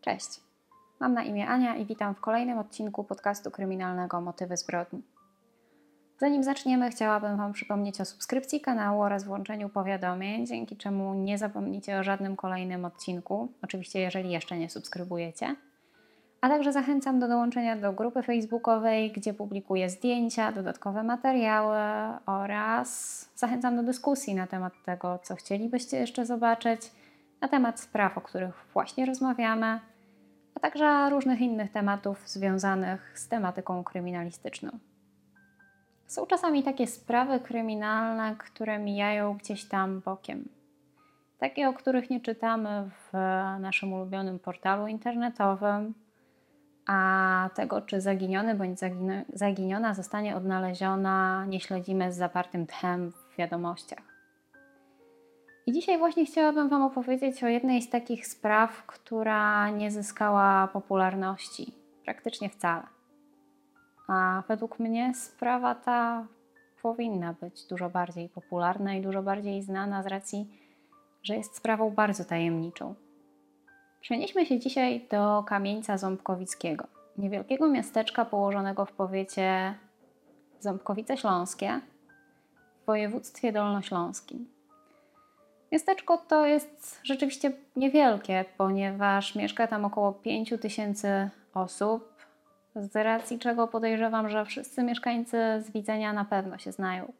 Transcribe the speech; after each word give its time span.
Cześć. 0.00 0.40
Mam 1.00 1.14
na 1.14 1.22
imię 1.22 1.48
Ania 1.48 1.76
i 1.76 1.86
witam 1.86 2.14
w 2.14 2.20
kolejnym 2.20 2.58
odcinku 2.58 3.04
podcastu 3.04 3.50
kryminalnego 3.50 4.20
Motywy 4.20 4.56
zbrodni. 4.56 5.02
Zanim 6.18 6.44
zaczniemy, 6.44 6.90
chciałabym 6.90 7.36
Wam 7.36 7.52
przypomnieć 7.52 8.00
o 8.00 8.04
subskrypcji 8.04 8.60
kanału 8.60 9.02
oraz 9.02 9.24
włączeniu 9.24 9.68
powiadomień, 9.68 10.46
dzięki 10.46 10.76
czemu 10.76 11.14
nie 11.14 11.38
zapomnicie 11.38 11.98
o 11.98 12.04
żadnym 12.04 12.36
kolejnym 12.36 12.84
odcinku, 12.84 13.52
oczywiście 13.62 14.00
jeżeli 14.00 14.30
jeszcze 14.30 14.58
nie 14.58 14.70
subskrybujecie. 14.70 15.56
A 16.40 16.48
także 16.48 16.72
zachęcam 16.72 17.20
do 17.20 17.28
dołączenia 17.28 17.76
do 17.76 17.92
grupy 17.92 18.22
facebookowej, 18.22 19.12
gdzie 19.12 19.34
publikuję 19.34 19.90
zdjęcia, 19.90 20.52
dodatkowe 20.52 21.02
materiały 21.02 21.78
oraz 22.26 23.28
zachęcam 23.36 23.76
do 23.76 23.82
dyskusji 23.82 24.34
na 24.34 24.46
temat 24.46 24.72
tego, 24.84 25.18
co 25.22 25.36
chcielibyście 25.36 25.96
jeszcze 25.96 26.26
zobaczyć, 26.26 26.80
na 27.40 27.48
temat 27.48 27.80
spraw, 27.80 28.18
o 28.18 28.20
których 28.20 28.66
właśnie 28.72 29.06
rozmawiamy, 29.06 29.80
także 30.60 31.10
różnych 31.10 31.40
innych 31.40 31.72
tematów 31.72 32.28
związanych 32.28 33.18
z 33.18 33.28
tematyką 33.28 33.84
kryminalistyczną. 33.84 34.70
Są 36.06 36.26
czasami 36.26 36.62
takie 36.62 36.86
sprawy 36.86 37.40
kryminalne, 37.40 38.36
które 38.38 38.78
mijają 38.78 39.34
gdzieś 39.34 39.64
tam 39.64 40.00
bokiem. 40.00 40.48
Takie, 41.38 41.68
o 41.68 41.72
których 41.72 42.10
nie 42.10 42.20
czytamy 42.20 42.90
w 42.90 43.12
naszym 43.60 43.92
ulubionym 43.92 44.38
portalu 44.38 44.86
internetowym, 44.86 45.94
a 46.86 47.50
tego, 47.54 47.80
czy 47.80 48.00
zaginiony 48.00 48.54
bądź 48.54 48.78
zaginiona 49.32 49.94
zostanie 49.94 50.36
odnaleziona, 50.36 51.46
nie 51.46 51.60
śledzimy 51.60 52.12
z 52.12 52.16
zapartym 52.16 52.66
tchem 52.66 53.12
w 53.12 53.36
wiadomościach. 53.38 54.09
I 55.66 55.72
dzisiaj 55.72 55.98
właśnie 55.98 56.26
chciałabym 56.26 56.68
Wam 56.68 56.82
opowiedzieć 56.82 57.44
o 57.44 57.48
jednej 57.48 57.82
z 57.82 57.90
takich 57.90 58.26
spraw, 58.26 58.86
która 58.86 59.70
nie 59.70 59.90
zyskała 59.90 60.68
popularności 60.68 61.74
praktycznie 62.04 62.48
wcale. 62.48 62.82
A 64.08 64.42
według 64.48 64.78
mnie 64.78 65.14
sprawa 65.14 65.74
ta 65.74 66.26
powinna 66.82 67.32
być 67.32 67.66
dużo 67.66 67.90
bardziej 67.90 68.28
popularna 68.28 68.94
i 68.94 69.02
dużo 69.02 69.22
bardziej 69.22 69.62
znana 69.62 70.02
z 70.02 70.06
racji, 70.06 70.46
że 71.22 71.36
jest 71.36 71.56
sprawą 71.56 71.90
bardzo 71.90 72.24
tajemniczą. 72.24 72.94
Przenieśmy 74.00 74.46
się 74.46 74.58
dzisiaj 74.58 75.06
do 75.10 75.44
Kamieńca 75.46 75.98
Ząbkowickiego, 75.98 76.86
niewielkiego 77.18 77.68
miasteczka 77.68 78.24
położonego 78.24 78.86
w 78.86 78.92
powiecie 78.92 79.74
Ząbkowice 80.60 81.16
Śląskie 81.16 81.80
w 82.82 82.86
województwie 82.86 83.52
dolnośląskim. 83.52 84.59
Miasteczko 85.72 86.18
to 86.18 86.46
jest 86.46 87.00
rzeczywiście 87.04 87.52
niewielkie, 87.76 88.44
ponieważ 88.58 89.34
mieszka 89.34 89.66
tam 89.66 89.84
około 89.84 90.12
5 90.12 90.54
tysięcy 90.60 91.30
osób, 91.54 92.14
z 92.76 92.96
racji 92.96 93.38
czego 93.38 93.68
podejrzewam, 93.68 94.28
że 94.28 94.44
wszyscy 94.44 94.82
mieszkańcy 94.82 95.36
z 95.60 95.70
widzenia 95.70 96.12
na 96.12 96.24
pewno 96.24 96.58
się 96.58 96.72
znają. 96.72 97.12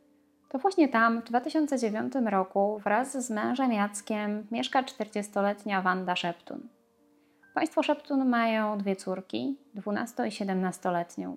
To 0.49 0.59
właśnie 0.59 0.89
tam 0.89 1.21
w 1.21 1.25
2009 1.25 2.13
roku 2.27 2.81
wraz 2.85 3.27
z 3.27 3.31
mężem 3.31 3.73
Jackiem 3.73 4.47
mieszka 4.51 4.83
40-letnia 4.83 5.83
Wanda 5.83 6.17
Szeptun. 6.17 6.69
Państwo 7.55 7.83
Szeptun 7.83 8.29
mają 8.29 8.79
dwie 8.79 8.97
córki, 8.97 9.57
12 9.75 10.27
i 10.27 10.31
17-letnią. 10.31 11.37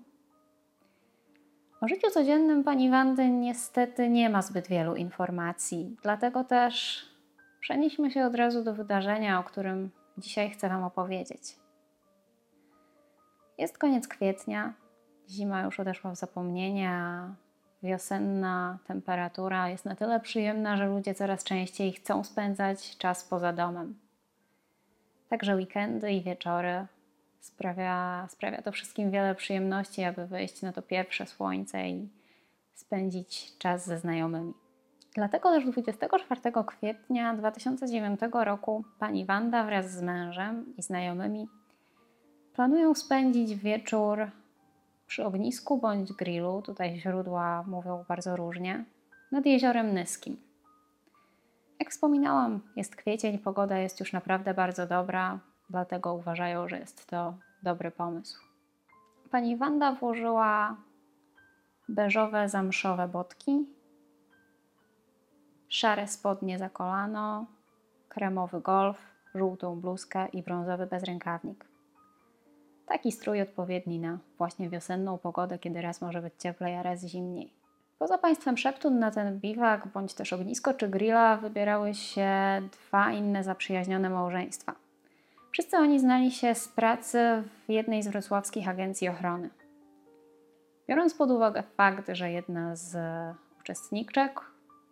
O 1.84 1.88
życiu 1.88 2.12
codziennym 2.12 2.64
pani 2.64 2.90
Wandy 2.90 3.30
niestety 3.30 4.10
nie 4.10 4.30
ma 4.30 4.42
zbyt 4.42 4.68
wielu 4.68 4.96
informacji, 4.96 5.98
dlatego 6.04 6.44
też 6.44 7.06
przenieśmy 7.60 8.12
się 8.12 8.26
od 8.26 8.36
razu 8.36 8.64
do 8.64 8.74
wydarzenia, 8.74 9.40
o 9.40 9.44
którym 9.44 9.92
dzisiaj 10.18 10.50
chcę 10.50 10.70
Wam 10.70 10.84
opowiedzieć. 10.84 11.56
Jest 13.58 13.78
koniec 13.78 14.08
kwietnia, 14.08 14.74
zima 15.30 15.62
już 15.62 15.80
odeszła 15.80 16.12
w 16.12 16.16
zapomnienie, 16.16 16.90
a 16.90 17.36
wiosenna 17.84 18.80
temperatura 18.88 19.70
jest 19.70 19.86
na 19.86 19.96
tyle 19.96 20.20
przyjemna, 20.20 20.78
że 20.78 20.88
ludzie 20.88 21.14
coraz 21.14 21.44
częściej 21.44 21.92
chcą 21.92 22.24
spędzać 22.24 22.98
czas 22.98 23.24
poza 23.24 23.54
domem. 23.54 24.00
Także 25.30 25.56
weekendy 25.56 26.12
i 26.12 26.24
wieczory 26.24 26.88
sprawia, 27.44 28.28
sprawia 28.30 28.62
to 28.62 28.72
wszystkim 28.72 29.12
wiele 29.12 29.36
przyjemności, 29.36 30.04
aby 30.04 30.28
wyjść 30.28 30.62
na 30.62 30.74
to 30.74 30.82
pierwsze 30.82 31.26
słońce 31.26 31.90
i 31.90 32.10
spędzić 32.74 33.58
czas 33.58 33.86
ze 33.86 34.00
znajomymi. 34.00 34.54
Dlatego 35.16 35.50
też 35.50 35.66
24 35.66 36.42
kwietnia 36.68 37.34
2009 37.34 38.20
roku 38.34 38.84
pani 39.00 39.26
Wanda 39.26 39.64
wraz 39.64 39.92
z 39.92 40.02
mężem 40.02 40.74
i 40.78 40.82
znajomymi 40.82 41.48
planują 42.54 42.94
spędzić 42.96 43.56
wieczór 43.56 44.32
przy 45.08 45.26
ognisku 45.26 45.78
bądź 45.78 46.14
grillu, 46.14 46.62
tutaj 46.62 47.00
źródła 47.00 47.64
mówią 47.68 48.06
bardzo 48.08 48.36
różnie, 48.36 48.86
nad 49.32 49.46
jeziorem 49.46 49.94
Nyskim. 49.94 50.38
Jak 51.80 51.92
wspominałam, 51.92 52.62
jest 52.76 52.96
kwiecień, 52.96 53.40
pogoda 53.40 53.78
jest 53.78 54.00
już 54.00 54.14
naprawdę 54.14 54.54
bardzo 54.54 54.88
dobra, 54.88 55.40
dlatego 55.70 56.14
uważają, 56.14 56.70
że 56.70 56.80
jest 56.80 57.08
to 57.08 57.34
dobry 57.64 57.92
pomysł. 57.92 58.40
Pani 59.32 59.58
Wanda 59.58 59.92
włożyła 59.92 60.76
beżowe 61.90 62.50
zamszowe 62.50 63.08
botki, 63.08 63.66
szare 65.70 66.08
spodnie 66.08 66.60
za 66.60 66.70
kolano, 66.70 67.46
kremowy 68.10 68.62
golf, 68.62 68.98
żółtą 69.36 69.82
bluzkę 69.82 70.28
i 70.28 70.44
brązowy 70.44 70.86
bezrękawnik. 70.86 71.66
Taki 72.86 73.12
strój 73.12 73.42
odpowiedni 73.42 74.00
na 74.00 74.18
właśnie 74.38 74.70
wiosenną 74.70 75.18
pogodę, 75.18 75.60
kiedy 75.60 75.82
raz 75.82 76.02
może 76.02 76.22
być 76.22 76.34
cieplej, 76.40 76.76
a 76.76 76.84
raz 76.84 77.02
zimniej. 77.02 77.54
Poza 78.00 78.18
państwem 78.18 78.58
Szeptun 78.58 79.00
na 79.00 79.12
ten 79.12 79.40
biwak, 79.40 79.88
bądź 79.88 80.14
też 80.14 80.34
ognisko 80.34 80.74
czy 80.74 80.90
grilla 80.90 81.38
wybierały 81.38 81.94
się 81.94 82.32
dwa 82.72 83.12
inne 83.12 83.44
zaprzyjaźnione 83.44 84.10
małżeństwa. 84.10 84.83
Wszyscy 85.54 85.78
oni 85.78 86.00
znali 86.00 86.32
się 86.32 86.56
z 86.56 86.68
pracy 86.68 87.44
w 87.68 87.72
jednej 87.72 88.04
z 88.04 88.08
wrocławskich 88.08 88.70
agencji 88.70 89.10
ochrony. 89.10 89.50
Biorąc 90.90 91.14
pod 91.14 91.32
uwagę 91.32 91.64
fakt, 91.78 92.10
że 92.12 92.32
jedna 92.32 92.76
z 92.76 92.98
uczestniczek, 93.60 94.42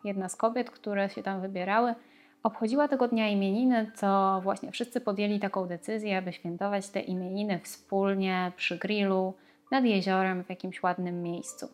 jedna 0.03 0.29
z 0.29 0.35
kobiet, 0.35 0.69
które 0.69 1.09
się 1.09 1.23
tam 1.23 1.41
wybierały, 1.41 1.95
obchodziła 2.43 2.87
tego 2.87 3.07
dnia 3.07 3.29
imieniny, 3.29 3.91
to 3.99 4.39
właśnie 4.43 4.71
wszyscy 4.71 5.01
podjęli 5.01 5.39
taką 5.39 5.67
decyzję, 5.67 6.17
aby 6.17 6.33
świętować 6.33 6.89
te 6.89 6.99
imieniny 6.99 7.59
wspólnie 7.63 8.51
przy 8.55 8.77
grillu 8.77 9.33
nad 9.71 9.83
jeziorem 9.83 10.43
w 10.43 10.49
jakimś 10.49 10.83
ładnym 10.83 11.23
miejscu. 11.23 11.67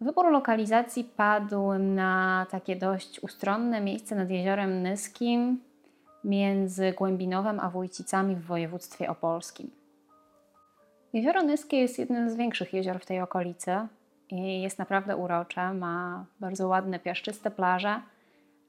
Wybór 0.00 0.30
lokalizacji 0.30 1.04
padł 1.04 1.72
na 1.78 2.46
takie 2.50 2.76
dość 2.76 3.20
ustronne 3.22 3.80
miejsce 3.80 4.14
nad 4.14 4.30
jeziorem 4.30 4.82
Nyskim 4.82 5.60
między 6.26 6.92
Głębinowem 6.92 7.60
a 7.60 7.70
Wójcicami 7.70 8.36
w 8.36 8.44
województwie 8.44 9.10
opolskim. 9.10 9.70
Jezioro 11.12 11.42
Nyskie 11.42 11.76
jest 11.76 11.98
jednym 11.98 12.30
z 12.30 12.36
większych 12.36 12.72
jezior 12.72 13.00
w 13.00 13.06
tej 13.06 13.20
okolicy 13.20 13.76
i 14.30 14.62
jest 14.62 14.78
naprawdę 14.78 15.16
urocze, 15.16 15.74
ma 15.74 16.24
bardzo 16.40 16.68
ładne, 16.68 16.98
piaszczyste 16.98 17.50
plaże, 17.50 18.00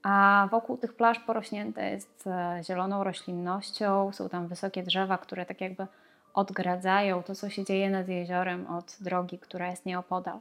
a 0.03 0.47
wokół 0.51 0.77
tych 0.77 0.93
plaż 0.93 1.19
porośnięte 1.19 1.91
jest 1.91 2.27
e, 2.27 2.61
zieloną 2.63 3.03
roślinnością, 3.03 4.11
są 4.11 4.29
tam 4.29 4.47
wysokie 4.47 4.83
drzewa, 4.83 5.17
które 5.17 5.45
tak 5.45 5.61
jakby 5.61 5.87
odgradzają 6.33 7.23
to, 7.23 7.35
co 7.35 7.49
się 7.49 7.65
dzieje 7.65 7.89
nad 7.89 8.07
jeziorem 8.07 8.67
od 8.67 8.97
drogi, 8.99 9.39
która 9.39 9.67
jest 9.67 9.85
nieopodal. 9.85 10.39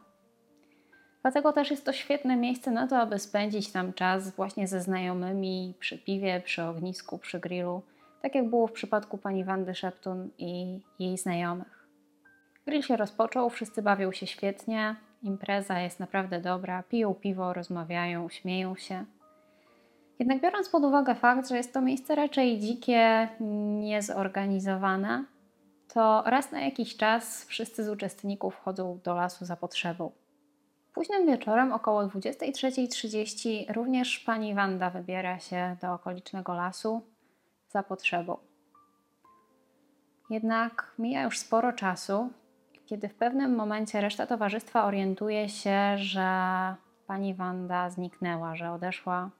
Dlatego 1.26 1.52
też 1.52 1.70
jest 1.70 1.84
to 1.84 1.92
świetne 1.92 2.36
miejsce 2.36 2.70
na 2.70 2.86
to, 2.86 2.98
aby 2.98 3.18
spędzić 3.18 3.72
tam 3.72 3.92
czas 3.92 4.30
właśnie 4.30 4.68
ze 4.68 4.80
znajomymi 4.80 5.74
przy 5.78 5.98
piwie, 5.98 6.42
przy 6.44 6.62
ognisku, 6.62 7.18
przy 7.18 7.40
grillu, 7.40 7.82
tak 8.22 8.34
jak 8.34 8.50
było 8.50 8.66
w 8.66 8.72
przypadku 8.72 9.18
pani 9.18 9.44
Wandy 9.44 9.74
Szeptun 9.74 10.30
i 10.38 10.80
jej 10.98 11.18
znajomych. 11.18 11.88
Grill 12.66 12.82
się 12.82 12.96
rozpoczął, 12.96 13.50
wszyscy 13.50 13.82
bawią 13.82 14.12
się 14.12 14.26
świetnie, 14.26 14.96
impreza 15.22 15.80
jest 15.80 16.00
naprawdę 16.00 16.40
dobra, 16.40 16.82
piją 16.82 17.14
piwo, 17.14 17.52
rozmawiają, 17.52 18.28
śmieją 18.28 18.76
się. 18.76 19.04
Jednak 20.18 20.40
biorąc 20.40 20.68
pod 20.68 20.84
uwagę 20.84 21.14
fakt, 21.14 21.48
że 21.48 21.56
jest 21.56 21.74
to 21.74 21.80
miejsce 21.80 22.14
raczej 22.14 22.58
dzikie, 22.58 23.28
niezorganizowane, 23.80 25.24
to 25.94 26.22
raz 26.26 26.52
na 26.52 26.60
jakiś 26.60 26.96
czas 26.96 27.44
wszyscy 27.44 27.84
z 27.84 27.88
uczestników 27.88 28.56
chodzą 28.56 29.00
do 29.04 29.14
lasu 29.14 29.44
za 29.44 29.56
potrzebą. 29.56 30.25
Późnym 30.96 31.26
wieczorem 31.26 31.72
około 31.72 32.06
23.30 32.06 33.72
również 33.72 34.18
pani 34.18 34.54
Wanda 34.54 34.90
wybiera 34.90 35.38
się 35.38 35.76
do 35.80 35.92
okolicznego 35.92 36.54
lasu 36.54 37.02
za 37.68 37.82
potrzebą. 37.82 38.38
Jednak 40.30 40.94
mija 40.98 41.22
już 41.22 41.38
sporo 41.38 41.72
czasu, 41.72 42.30
kiedy 42.86 43.08
w 43.08 43.14
pewnym 43.14 43.54
momencie 43.54 44.00
reszta 44.00 44.26
towarzystwa 44.26 44.84
orientuje 44.84 45.48
się, 45.48 45.98
że 45.98 46.28
pani 47.06 47.34
Wanda 47.34 47.90
zniknęła, 47.90 48.56
że 48.56 48.72
odeszła 48.72 49.30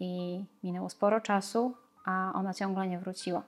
i 0.00 0.44
minęło 0.62 0.88
sporo 0.88 1.20
czasu, 1.20 1.74
a 2.04 2.32
ona 2.34 2.54
ciągle 2.54 2.88
nie 2.88 2.98
wróciła. 2.98 3.42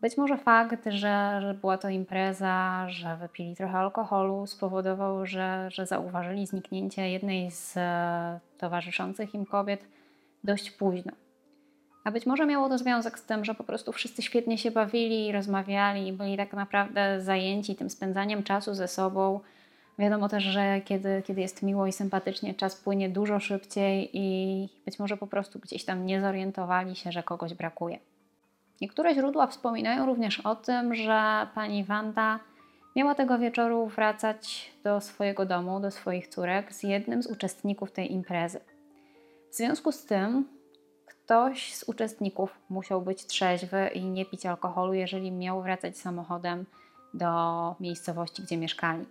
Być 0.00 0.16
może 0.16 0.36
fakt, 0.36 0.84
że, 0.84 1.38
że 1.40 1.54
była 1.60 1.78
to 1.78 1.88
impreza, 1.88 2.86
że 2.88 3.16
wypili 3.16 3.56
trochę 3.56 3.78
alkoholu, 3.78 4.46
spowodował, 4.46 5.26
że, 5.26 5.68
że 5.70 5.86
zauważyli 5.86 6.46
zniknięcie 6.46 7.10
jednej 7.10 7.50
z 7.50 7.76
e, 7.76 8.40
towarzyszących 8.58 9.34
im 9.34 9.46
kobiet 9.46 9.84
dość 10.44 10.70
późno. 10.70 11.12
A 12.04 12.10
być 12.10 12.26
może 12.26 12.46
miało 12.46 12.68
to 12.68 12.78
związek 12.78 13.18
z 13.18 13.24
tym, 13.24 13.44
że 13.44 13.54
po 13.54 13.64
prostu 13.64 13.92
wszyscy 13.92 14.22
świetnie 14.22 14.58
się 14.58 14.70
bawili, 14.70 15.32
rozmawiali 15.32 16.12
byli 16.12 16.36
tak 16.36 16.52
naprawdę 16.52 17.20
zajęci 17.20 17.76
tym 17.76 17.90
spędzaniem 17.90 18.42
czasu 18.42 18.74
ze 18.74 18.88
sobą. 18.88 19.40
Wiadomo 19.98 20.28
też, 20.28 20.44
że 20.44 20.80
kiedy, 20.80 21.22
kiedy 21.26 21.40
jest 21.40 21.62
miło 21.62 21.86
i 21.86 21.92
sympatycznie, 21.92 22.54
czas 22.54 22.76
płynie 22.76 23.08
dużo 23.08 23.40
szybciej 23.40 24.10
i 24.12 24.68
być 24.84 24.98
może 24.98 25.16
po 25.16 25.26
prostu 25.26 25.58
gdzieś 25.58 25.84
tam 25.84 26.06
nie 26.06 26.20
zorientowali 26.20 26.96
się, 26.96 27.12
że 27.12 27.22
kogoś 27.22 27.54
brakuje. 27.54 27.98
Niektóre 28.80 29.14
źródła 29.14 29.46
wspominają 29.46 30.06
również 30.06 30.40
o 30.40 30.56
tym, 30.56 30.94
że 30.94 31.46
pani 31.54 31.84
Wanda 31.84 32.40
miała 32.96 33.14
tego 33.14 33.38
wieczoru 33.38 33.86
wracać 33.86 34.72
do 34.84 35.00
swojego 35.00 35.46
domu, 35.46 35.80
do 35.80 35.90
swoich 35.90 36.28
córek 36.28 36.72
z 36.72 36.82
jednym 36.82 37.22
z 37.22 37.26
uczestników 37.26 37.92
tej 37.92 38.12
imprezy. 38.12 38.60
W 39.50 39.54
związku 39.54 39.92
z 39.92 40.04
tym 40.04 40.48
ktoś 41.06 41.74
z 41.74 41.88
uczestników 41.88 42.58
musiał 42.68 43.02
być 43.02 43.26
trzeźwy 43.26 43.88
i 43.94 44.04
nie 44.04 44.26
pić 44.26 44.46
alkoholu, 44.46 44.94
jeżeli 44.94 45.32
miał 45.32 45.62
wracać 45.62 45.98
samochodem 45.98 46.66
do 47.14 47.74
miejscowości, 47.80 48.42
gdzie 48.42 48.56
mieszkali. 48.56 49.06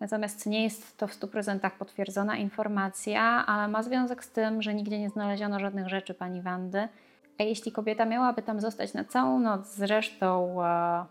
Natomiast 0.00 0.46
nie 0.46 0.64
jest 0.64 0.96
to 0.96 1.06
w 1.06 1.12
100% 1.12 1.70
potwierdzona 1.78 2.36
informacja, 2.36 3.22
ale 3.22 3.68
ma 3.68 3.82
związek 3.82 4.24
z 4.24 4.30
tym, 4.30 4.62
że 4.62 4.74
nigdzie 4.74 4.98
nie 4.98 5.10
znaleziono 5.10 5.60
żadnych 5.60 5.88
rzeczy 5.88 6.14
pani 6.14 6.42
Wandy. 6.42 6.88
Jeśli 7.44 7.72
kobieta 7.72 8.04
miałaby 8.04 8.42
tam 8.42 8.60
zostać 8.60 8.94
na 8.94 9.04
całą 9.04 9.38
noc 9.38 9.74
z 9.74 9.82
resztą 9.82 10.64
e, 10.64 11.04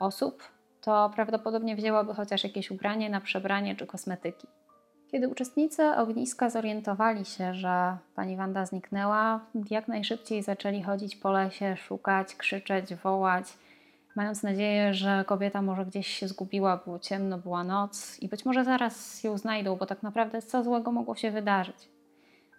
osób, 0.00 0.42
to 0.80 1.10
prawdopodobnie 1.14 1.76
wzięłaby 1.76 2.14
chociaż 2.14 2.44
jakieś 2.44 2.70
ubranie 2.70 3.10
na 3.10 3.20
przebranie 3.20 3.76
czy 3.76 3.86
kosmetyki. 3.86 4.46
Kiedy 5.10 5.28
uczestnicy 5.28 5.82
ogniska 5.96 6.50
zorientowali 6.50 7.24
się, 7.24 7.54
że 7.54 7.96
pani 8.14 8.36
Wanda 8.36 8.66
zniknęła, 8.66 9.40
jak 9.70 9.88
najszybciej 9.88 10.42
zaczęli 10.42 10.82
chodzić 10.82 11.16
po 11.16 11.32
lesie, 11.32 11.76
szukać, 11.76 12.34
krzyczeć, 12.36 12.94
wołać, 12.94 13.44
mając 14.16 14.42
nadzieję, 14.42 14.94
że 14.94 15.24
kobieta 15.26 15.62
może 15.62 15.86
gdzieś 15.86 16.06
się 16.06 16.28
zgubiła, 16.28 16.76
było 16.76 16.98
ciemno, 16.98 17.38
była 17.38 17.64
noc 17.64 18.18
i 18.20 18.28
być 18.28 18.44
może 18.44 18.64
zaraz 18.64 19.24
ją 19.24 19.38
znajdą, 19.38 19.76
bo 19.76 19.86
tak 19.86 20.02
naprawdę 20.02 20.42
co 20.42 20.64
złego 20.64 20.92
mogło 20.92 21.14
się 21.14 21.30
wydarzyć. 21.30 21.88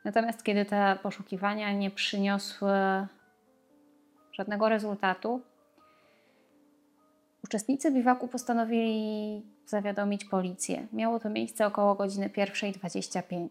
Natomiast 0.03 0.43
kiedy 0.43 0.65
te 0.65 0.97
poszukiwania 1.03 1.73
nie 1.73 1.91
przyniosły 1.91 2.71
żadnego 4.31 4.69
rezultatu, 4.69 5.41
uczestnicy 7.43 7.91
biwaku 7.91 8.27
postanowili 8.27 9.41
zawiadomić 9.65 10.25
policję. 10.25 10.87
Miało 10.93 11.19
to 11.19 11.29
miejsce 11.29 11.67
około 11.67 11.95
godziny 11.95 12.29
1.25. 12.29 13.47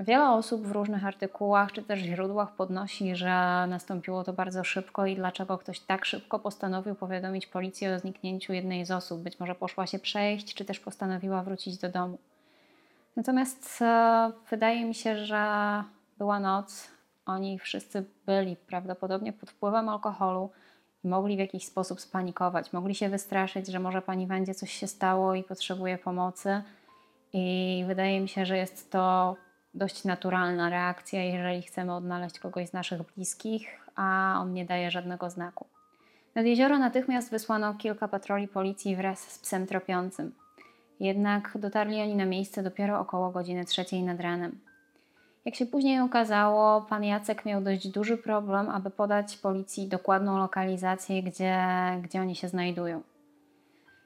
Wiele 0.00 0.30
osób 0.30 0.66
w 0.66 0.72
różnych 0.72 1.06
artykułach 1.06 1.72
czy 1.72 1.82
też 1.82 2.00
źródłach 2.00 2.56
podnosi, 2.56 3.16
że 3.16 3.64
nastąpiło 3.68 4.24
to 4.24 4.32
bardzo 4.32 4.64
szybko 4.64 5.06
i 5.06 5.16
dlaczego 5.16 5.58
ktoś 5.58 5.80
tak 5.80 6.04
szybko 6.04 6.38
postanowił 6.38 6.94
powiadomić 6.94 7.46
policję 7.46 7.94
o 7.94 7.98
zniknięciu 7.98 8.52
jednej 8.52 8.86
z 8.86 8.90
osób. 8.90 9.20
Być 9.20 9.40
może 9.40 9.54
poszła 9.54 9.86
się 9.86 9.98
przejść, 9.98 10.54
czy 10.54 10.64
też 10.64 10.80
postanowiła 10.80 11.42
wrócić 11.42 11.78
do 11.78 11.88
domu. 11.88 12.18
Natomiast 13.16 13.82
e, 13.82 14.32
wydaje 14.50 14.84
mi 14.84 14.94
się, 14.94 15.16
że 15.16 15.84
była 16.18 16.40
noc, 16.40 16.88
oni 17.26 17.58
wszyscy 17.58 18.04
byli 18.26 18.56
prawdopodobnie 18.56 19.32
pod 19.32 19.50
wpływem 19.50 19.88
alkoholu 19.88 20.50
i 21.04 21.08
mogli 21.08 21.36
w 21.36 21.38
jakiś 21.38 21.66
sposób 21.66 22.00
spanikować. 22.00 22.72
Mogli 22.72 22.94
się 22.94 23.08
wystraszyć, 23.08 23.66
że 23.66 23.78
może 23.78 24.02
pani 24.02 24.26
Wandzie 24.26 24.54
coś 24.54 24.72
się 24.72 24.86
stało 24.86 25.34
i 25.34 25.44
potrzebuje 25.44 25.98
pomocy. 25.98 26.62
I 27.32 27.84
wydaje 27.86 28.20
mi 28.20 28.28
się, 28.28 28.46
że 28.46 28.56
jest 28.56 28.90
to 28.90 29.36
dość 29.74 30.04
naturalna 30.04 30.70
reakcja, 30.70 31.24
jeżeli 31.24 31.62
chcemy 31.62 31.94
odnaleźć 31.94 32.38
kogoś 32.38 32.68
z 32.68 32.72
naszych 32.72 33.02
bliskich, 33.02 33.80
a 33.96 34.36
on 34.40 34.52
nie 34.52 34.64
daje 34.64 34.90
żadnego 34.90 35.30
znaku. 35.30 35.66
Nad 36.34 36.46
jezioro 36.46 36.78
natychmiast 36.78 37.30
wysłano 37.30 37.74
kilka 37.74 38.08
patroli 38.08 38.48
policji 38.48 38.96
wraz 38.96 39.20
z 39.20 39.38
psem 39.38 39.66
tropiącym. 39.66 40.32
Jednak 41.00 41.52
dotarli 41.58 42.02
oni 42.02 42.16
na 42.16 42.24
miejsce 42.24 42.62
dopiero 42.62 43.00
około 43.00 43.30
godziny 43.30 43.64
trzeciej 43.64 44.02
nad 44.02 44.20
ranem. 44.20 44.58
Jak 45.44 45.54
się 45.54 45.66
później 45.66 46.00
okazało, 46.00 46.82
pan 46.82 47.04
Jacek 47.04 47.44
miał 47.44 47.60
dość 47.60 47.88
duży 47.88 48.16
problem, 48.16 48.68
aby 48.68 48.90
podać 48.90 49.36
policji 49.36 49.88
dokładną 49.88 50.38
lokalizację, 50.38 51.22
gdzie, 51.22 51.58
gdzie 52.02 52.20
oni 52.20 52.34
się 52.34 52.48
znajdują. 52.48 53.02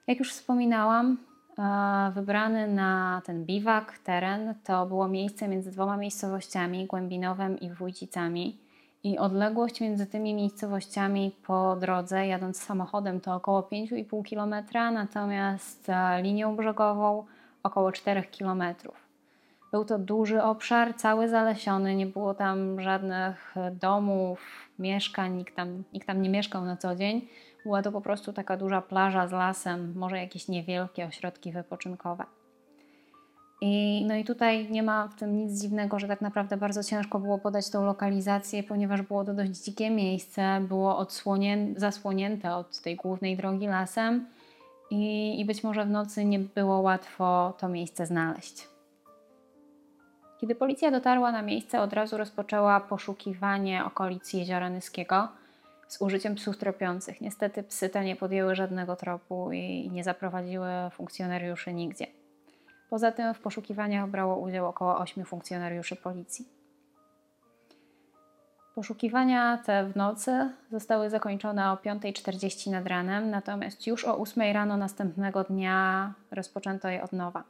Jak 0.06 0.18
już 0.18 0.32
wspominałam, 0.32 1.16
e, 1.58 2.12
wybrany 2.14 2.68
na 2.68 3.22
ten 3.24 3.44
biwak 3.44 3.98
teren 3.98 4.54
to 4.64 4.86
było 4.86 5.08
miejsce 5.08 5.48
między 5.48 5.70
dwoma 5.70 5.96
miejscowościami, 5.96 6.86
Głębinowem 6.86 7.60
i 7.60 7.70
Wójcicami. 7.70 8.58
I 9.04 9.18
odległość 9.18 9.80
między 9.80 10.06
tymi 10.06 10.34
miejscowościami 10.34 11.32
po 11.46 11.76
drodze, 11.76 12.26
jadąc 12.26 12.62
samochodem, 12.62 13.20
to 13.20 13.34
około 13.34 13.62
5,5 13.62 14.30
km, 14.30 14.64
natomiast 14.94 15.88
e, 15.88 16.22
linią 16.22 16.56
brzegową 16.56 17.24
około 17.62 17.92
4 17.92 18.22
km. 18.38 18.62
Był 19.72 19.84
to 19.84 19.98
duży 19.98 20.42
obszar, 20.42 20.94
cały 20.96 21.28
zalesiony, 21.28 21.96
nie 21.96 22.06
było 22.06 22.34
tam 22.34 22.80
żadnych 22.80 23.54
domów, 23.72 24.40
mieszkań, 24.78 25.36
nikt 25.36 25.56
tam, 25.56 25.82
nikt 25.92 26.06
tam 26.06 26.22
nie 26.22 26.30
mieszkał 26.30 26.64
na 26.64 26.76
co 26.76 26.96
dzień. 26.96 27.28
Była 27.64 27.82
to 27.82 27.92
po 27.92 28.00
prostu 28.00 28.32
taka 28.32 28.56
duża 28.56 28.82
plaża 28.82 29.28
z 29.28 29.32
lasem, 29.32 29.92
może 29.96 30.18
jakieś 30.18 30.48
niewielkie 30.48 31.06
ośrodki 31.06 31.52
wypoczynkowe. 31.52 32.24
I, 33.60 34.04
no 34.08 34.14
i 34.14 34.24
tutaj 34.24 34.70
nie 34.70 34.82
ma 34.82 35.08
w 35.08 35.14
tym 35.14 35.36
nic 35.36 35.60
dziwnego, 35.60 35.98
że 35.98 36.08
tak 36.08 36.20
naprawdę 36.20 36.56
bardzo 36.56 36.84
ciężko 36.84 37.18
było 37.18 37.38
podać 37.38 37.70
tą 37.70 37.84
lokalizację, 37.84 38.62
ponieważ 38.62 39.02
było 39.02 39.24
to 39.24 39.34
dość 39.34 39.50
dzikie 39.50 39.90
miejsce, 39.90 40.60
było 40.68 41.06
zasłonięte 41.76 42.54
od 42.54 42.80
tej 42.80 42.96
głównej 42.96 43.36
drogi 43.36 43.66
lasem 43.66 44.26
i, 44.90 45.40
i 45.40 45.44
być 45.44 45.64
może 45.64 45.84
w 45.84 45.90
nocy 45.90 46.24
nie 46.24 46.38
było 46.38 46.80
łatwo 46.80 47.54
to 47.58 47.68
miejsce 47.68 48.06
znaleźć. 48.06 48.68
Kiedy 50.40 50.54
policja 50.54 50.90
dotarła 50.90 51.32
na 51.32 51.42
miejsce, 51.42 51.80
od 51.80 51.92
razu 51.92 52.16
rozpoczęła 52.16 52.80
poszukiwanie 52.80 53.84
okolic 53.84 54.32
jeziora 54.32 54.70
Nyskiego 54.70 55.28
z 55.88 56.02
użyciem 56.02 56.34
psów 56.34 56.58
tropiących. 56.58 57.20
Niestety 57.20 57.62
psy 57.62 57.88
te 57.88 58.04
nie 58.04 58.16
podjęły 58.16 58.54
żadnego 58.54 58.96
tropu 58.96 59.52
i 59.52 59.90
nie 59.92 60.04
zaprowadziły 60.04 60.68
funkcjonariuszy 60.92 61.72
nigdzie. 61.72 62.19
Poza 62.90 63.12
tym 63.12 63.34
w 63.34 63.40
poszukiwaniach 63.40 64.10
brało 64.10 64.36
udział 64.36 64.66
około 64.66 64.98
8 64.98 65.24
funkcjonariuszy 65.24 65.96
policji. 65.96 66.48
Poszukiwania 68.74 69.58
te 69.58 69.84
w 69.84 69.96
nocy 69.96 70.50
zostały 70.70 71.10
zakończone 71.10 71.72
o 71.72 71.74
5.40 71.74 72.70
nad 72.70 72.86
ranem, 72.86 73.30
natomiast 73.30 73.86
już 73.86 74.04
o 74.04 74.18
8 74.18 74.52
rano 74.52 74.76
następnego 74.76 75.44
dnia 75.44 76.12
rozpoczęto 76.30 76.88
je 76.88 77.02
od 77.02 77.12
nowa. 77.12 77.44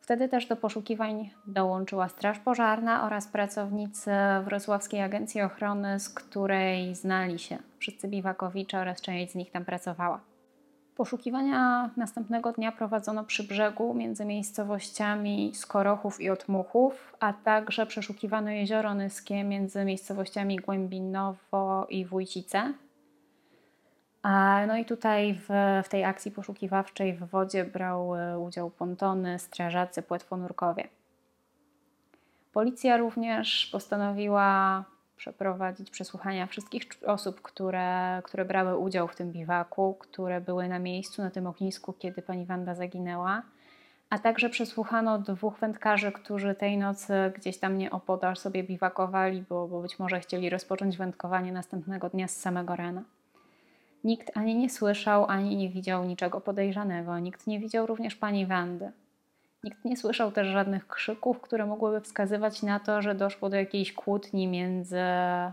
Wtedy 0.00 0.28
też 0.28 0.46
do 0.46 0.56
poszukiwań 0.56 1.30
dołączyła 1.46 2.08
Straż 2.08 2.38
Pożarna 2.38 3.06
oraz 3.06 3.28
pracownicy 3.28 4.10
Wrocławskiej 4.44 5.02
Agencji 5.02 5.42
Ochrony, 5.42 6.00
z 6.00 6.08
której 6.08 6.94
znali 6.94 7.38
się 7.38 7.58
wszyscy 7.78 8.08
biwakowicze 8.08 8.78
oraz 8.78 9.00
część 9.00 9.32
z 9.32 9.34
nich 9.34 9.50
tam 9.50 9.64
pracowała. 9.64 10.33
Poszukiwania 10.96 11.90
następnego 11.96 12.52
dnia 12.52 12.72
prowadzono 12.72 13.24
przy 13.24 13.44
brzegu 13.44 13.94
między 13.94 14.24
miejscowościami 14.24 15.54
Skorochów 15.54 16.20
i 16.20 16.30
Otmuchów, 16.30 17.16
a 17.20 17.32
także 17.32 17.86
przeszukiwano 17.86 18.50
jezioro 18.50 18.94
Nyskie 18.94 19.44
między 19.44 19.84
miejscowościami 19.84 20.56
Głębinowo 20.56 21.86
i 21.90 22.04
Wójcice. 22.04 22.72
No 24.66 24.76
i 24.76 24.84
tutaj 24.84 25.34
w, 25.34 25.48
w 25.84 25.88
tej 25.88 26.04
akcji 26.04 26.30
poszukiwawczej 26.30 27.14
w 27.14 27.24
wodzie 27.24 27.64
brały 27.64 28.38
udział 28.38 28.70
pontony, 28.70 29.38
strażacy, 29.38 30.02
płetwonurkowie. 30.02 30.88
Policja 32.52 32.96
również 32.96 33.68
postanowiła 33.72 34.84
przeprowadzić 35.16 35.90
przesłuchania 35.90 36.46
wszystkich 36.46 36.82
osób, 37.06 37.42
które, 37.42 38.20
które 38.24 38.44
brały 38.44 38.78
udział 38.78 39.08
w 39.08 39.16
tym 39.16 39.32
biwaku, 39.32 39.94
które 39.94 40.40
były 40.40 40.68
na 40.68 40.78
miejscu, 40.78 41.22
na 41.22 41.30
tym 41.30 41.46
ognisku, 41.46 41.92
kiedy 41.92 42.22
pani 42.22 42.46
Wanda 42.46 42.74
zaginęła. 42.74 43.42
A 44.10 44.18
także 44.18 44.48
przesłuchano 44.50 45.18
dwóch 45.18 45.58
wędkarzy, 45.58 46.12
którzy 46.12 46.54
tej 46.54 46.78
nocy 46.78 47.14
gdzieś 47.36 47.58
tam 47.58 47.78
nie 47.78 47.90
opodal 47.90 48.36
sobie 48.36 48.64
biwakowali, 48.64 49.44
bo, 49.48 49.68
bo 49.68 49.82
być 49.82 49.98
może 49.98 50.20
chcieli 50.20 50.50
rozpocząć 50.50 50.96
wędkowanie 50.96 51.52
następnego 51.52 52.08
dnia 52.08 52.28
z 52.28 52.36
samego 52.36 52.76
rana. 52.76 53.02
Nikt 54.04 54.36
ani 54.36 54.56
nie 54.56 54.70
słyszał, 54.70 55.26
ani 55.26 55.56
nie 55.56 55.68
widział 55.68 56.04
niczego 56.04 56.40
podejrzanego. 56.40 57.18
Nikt 57.18 57.46
nie 57.46 57.60
widział 57.60 57.86
również 57.86 58.16
pani 58.16 58.46
Wandy. 58.46 58.92
Nikt 59.64 59.84
nie 59.84 59.96
słyszał 59.96 60.32
też 60.32 60.48
żadnych 60.48 60.88
krzyków, 60.88 61.40
które 61.40 61.66
mogłyby 61.66 62.00
wskazywać 62.00 62.62
na 62.62 62.80
to, 62.80 63.02
że 63.02 63.14
doszło 63.14 63.50
do 63.50 63.56
jakiejś 63.56 63.92
kłótni 63.92 64.48
między 64.48 65.00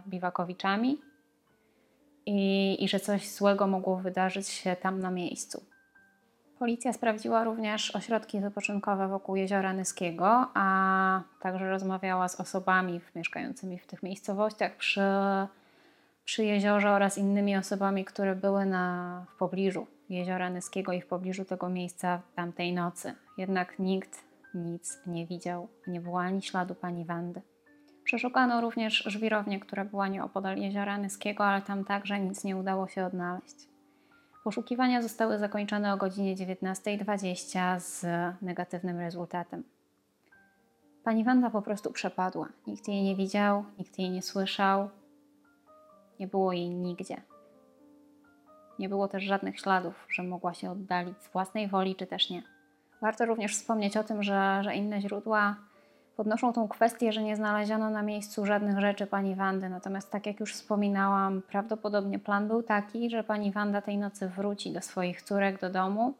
Biwakowiczami 0.08 1.02
i, 2.26 2.78
i 2.84 2.88
że 2.88 3.00
coś 3.00 3.30
złego 3.30 3.68
mogło 3.68 3.98
wydarzyć 3.98 4.48
się 4.48 4.76
tam 4.76 5.00
na 5.00 5.12
miejscu. 5.12 5.64
Policja 6.60 6.94
sprawdziła 6.94 7.44
również 7.44 7.96
ośrodki 7.96 8.40
wypoczynkowe 8.40 9.08
wokół 9.08 9.36
jeziora 9.36 9.74
Nyskiego, 9.74 10.48
a 10.54 11.22
także 11.40 11.70
rozmawiała 11.70 12.28
z 12.28 12.40
osobami 12.40 13.02
mieszkającymi 13.16 13.80
w 13.80 13.88
tych 13.88 14.04
miejscowościach 14.04 14.76
przy, 14.76 15.02
przy 16.26 16.46
jeziorze 16.46 16.92
oraz 16.92 17.18
innymi 17.18 17.58
osobami, 17.58 18.06
które 18.06 18.36
były 18.36 18.66
na, 18.66 19.26
w 19.30 19.36
pobliżu 19.36 19.88
jeziora 20.12 20.50
Nyskiego 20.50 20.94
i 20.94 21.02
w 21.02 21.08
pobliżu 21.08 21.46
tego 21.46 21.70
miejsca 21.70 22.22
tamtej 22.36 22.74
nocy. 22.74 23.14
Jednak 23.38 23.80
nikt 23.80 24.24
nic 24.54 25.00
nie 25.08 25.28
widział, 25.28 25.68
nie 25.88 26.02
było 26.02 26.22
ani 26.22 26.42
śladu 26.42 26.76
pani 26.76 27.06
Wandy. 27.06 27.42
Przeszukano 28.04 28.62
również 28.62 28.94
żwirownię, 28.94 29.60
która 29.60 29.86
była 29.86 30.08
nieopodal 30.08 30.58
jeziora 30.58 30.98
Nyskiego, 30.98 31.46
ale 31.46 31.62
tam 31.62 31.86
także 31.86 32.20
nic 32.20 32.44
nie 32.44 32.58
udało 32.58 32.88
się 32.88 33.06
odnaleźć. 33.06 33.56
Poszukiwania 34.44 35.02
zostały 35.02 35.38
zakończone 35.38 35.94
o 35.94 35.98
godzinie 35.98 36.36
19.20 36.36 37.80
z 37.80 38.06
negatywnym 38.42 39.00
rezultatem. 39.00 39.64
Pani 41.04 41.24
Wanda 41.24 41.50
po 41.50 41.62
prostu 41.62 41.92
przepadła. 41.92 42.48
Nikt 42.68 42.88
jej 42.88 43.04
nie 43.04 43.16
widział, 43.16 43.66
nikt 43.80 44.00
jej 44.00 44.10
nie 44.10 44.22
słyszał, 44.22 44.90
nie 46.20 46.28
było 46.28 46.54
jej 46.54 46.70
nigdzie. 46.70 47.22
Nie 48.82 48.90
było 48.90 49.08
też 49.08 49.24
żadnych 49.24 49.60
śladów, 49.60 50.06
że 50.10 50.24
mogła 50.24 50.54
się 50.54 50.72
oddalić 50.72 51.22
z 51.22 51.28
własnej 51.28 51.68
woli, 51.68 51.96
czy 51.96 52.08
też 52.08 52.30
nie. 52.30 52.44
Warto 53.02 53.26
również 53.26 53.56
wspomnieć 53.56 53.98
o 53.98 54.04
tym, 54.04 54.24
że, 54.24 54.62
że 54.64 54.76
inne 54.76 55.02
źródła 55.02 55.56
podnoszą 56.16 56.54
tą 56.54 56.68
kwestię, 56.68 57.12
że 57.12 57.24
nie 57.24 57.36
znaleziono 57.36 57.90
na 57.90 58.02
miejscu 58.02 58.46
żadnych 58.46 58.80
rzeczy 58.80 59.08
pani 59.08 59.36
Wandy. 59.36 59.70
Natomiast, 59.70 60.12
tak 60.12 60.26
jak 60.26 60.40
już 60.40 60.54
wspominałam, 60.54 61.42
prawdopodobnie 61.42 62.20
plan 62.20 62.48
był 62.48 62.64
taki, 62.64 63.10
że 63.10 63.24
pani 63.24 63.52
Wanda 63.52 63.82
tej 63.82 63.98
nocy 63.98 64.28
wróci 64.28 64.72
do 64.72 64.82
swoich 64.82 65.22
córek 65.22 65.62
do 65.62 65.70
domu. 65.70 66.14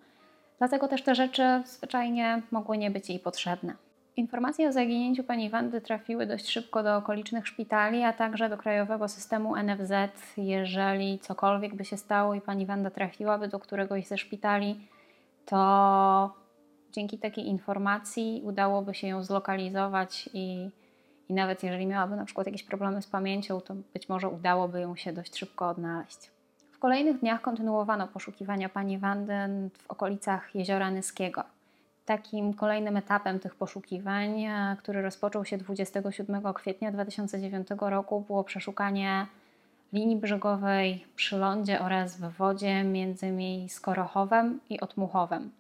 Dlatego 0.58 0.88
też 0.88 1.04
te 1.04 1.16
rzeczy 1.16 1.64
zwyczajnie 1.66 2.42
mogły 2.52 2.78
nie 2.78 2.92
być 2.92 3.10
jej 3.10 3.20
potrzebne. 3.20 3.74
Informacje 4.22 4.70
o 4.70 4.72
zaginięciu 4.72 5.24
pani 5.24 5.50
Wandy 5.50 5.82
trafiły 5.82 6.26
dość 6.26 6.50
szybko 6.50 6.84
do 6.84 6.98
okolicznych 6.98 7.48
szpitali, 7.48 8.04
a 8.04 8.14
także 8.14 8.50
do 8.50 8.58
krajowego 8.58 9.08
systemu 9.08 9.56
NFZ. 9.56 9.92
Jeżeli 10.38 11.20
cokolwiek 11.20 11.76
by 11.76 11.86
się 11.86 11.98
stało 11.98 12.34
i 12.34 12.42
pani 12.42 12.66
Wanda 12.66 12.90
trafiłaby 12.90 13.48
do 13.48 13.60
któregoś 13.60 14.08
ze 14.08 14.18
szpitali, 14.18 14.88
to 15.46 16.34
dzięki 16.92 17.18
takiej 17.18 17.48
informacji 17.48 18.42
udałoby 18.46 18.94
się 18.94 19.08
ją 19.08 19.24
zlokalizować 19.24 20.30
i, 20.34 20.70
i 21.30 21.34
nawet 21.34 21.64
jeżeli 21.64 21.86
miałaby 21.86 22.16
na 22.16 22.26
przykład 22.26 22.48
jakieś 22.48 22.64
problemy 22.64 23.02
z 23.02 23.08
pamięcią, 23.08 23.62
to 23.62 23.74
być 23.94 24.10
może 24.10 24.30
udałoby 24.30 24.82
ją 24.82 24.96
się 24.96 25.14
dość 25.14 25.38
szybko 25.38 25.70
odnaleźć. 25.70 26.32
W 26.72 26.80
kolejnych 26.80 27.20
dniach 27.20 27.42
kontynuowano 27.42 28.08
poszukiwania 28.08 28.70
pani 28.70 28.98
Wandy 28.98 29.34
w 29.78 29.92
okolicach 29.92 30.56
jeziora 30.56 30.92
Nyskiego. 30.92 31.44
Takim 32.12 32.54
kolejnym 32.54 32.98
etapem 32.98 33.40
tych 33.40 33.56
poszukiwań, 33.56 34.44
e, 34.44 34.76
który 34.80 35.02
rozpoczął 35.02 35.46
się 35.46 35.58
27 35.58 36.54
kwietnia 36.54 36.92
2009 36.92 37.68
roku, 37.90 38.22
było 38.22 38.44
przeszukanie 38.44 39.28
linii 39.94 40.16
brzegowej 40.16 41.06
przy 41.16 41.38
lądzie 41.38 41.82
oraz 41.82 42.18
w 42.18 42.30
wodzie 42.30 42.84
między 42.84 43.28
Skorochowem 43.70 44.60
i 44.70 44.80
Otmuchowem. 44.80 45.52